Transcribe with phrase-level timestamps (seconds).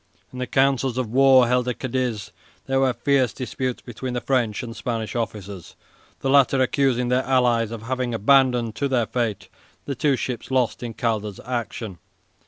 [0.33, 2.31] In the councils of war held at Cadiz
[2.65, 5.75] there were fierce disputes between the French and Spanish officers,
[6.21, 9.47] the latter accusing their allies of having abandoned to their fate
[9.85, 11.99] the two ships lost in Calder's action.